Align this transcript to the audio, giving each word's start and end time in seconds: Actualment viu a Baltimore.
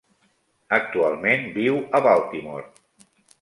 Actualment 0.77 1.45
viu 1.59 1.77
a 1.99 2.01
Baltimore. 2.07 2.67